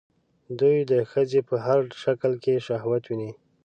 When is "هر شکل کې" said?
1.65-2.63